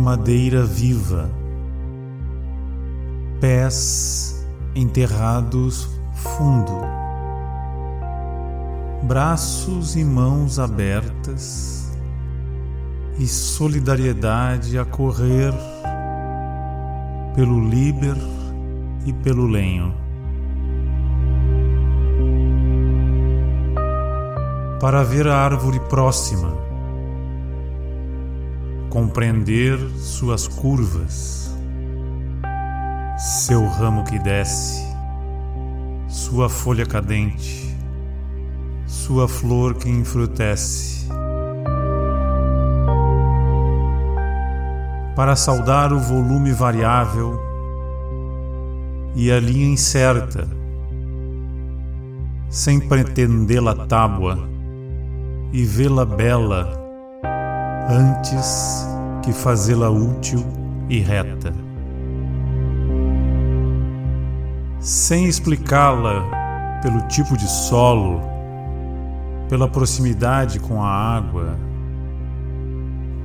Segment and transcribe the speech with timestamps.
[0.00, 1.30] madeira viva,
[3.38, 4.44] pés
[4.74, 6.72] enterrados fundo,
[9.02, 11.92] braços e mãos abertas
[13.18, 15.52] e solidariedade a correr
[17.34, 18.16] pelo Liber
[19.04, 19.94] e pelo lenho.
[24.80, 26.69] Para ver a árvore próxima,
[28.90, 31.56] compreender suas curvas,
[33.16, 34.82] seu ramo que desce,
[36.08, 37.72] sua folha cadente,
[38.86, 41.08] sua flor que enfrutece.
[45.14, 47.38] Para saudar o volume variável
[49.14, 50.48] e a linha incerta,
[52.48, 54.36] sem pretendê-la tábua
[55.52, 56.79] e vê-la bela
[57.88, 58.86] antes
[59.22, 60.44] que fazê-la útil
[60.88, 61.52] e reta.
[64.80, 66.24] Sem explicá-la
[66.82, 68.20] pelo tipo de solo,
[69.48, 71.58] pela proximidade com a água,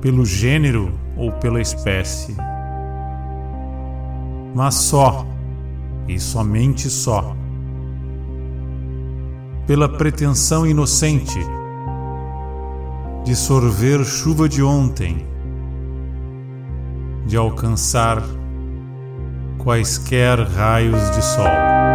[0.00, 2.36] pelo gênero ou pela espécie,
[4.54, 5.26] mas só
[6.06, 7.34] e somente só
[9.66, 11.40] pela pretensão inocente
[13.26, 15.26] de sorver chuva de ontem,
[17.26, 18.22] de alcançar
[19.58, 21.85] quaisquer raios de sol.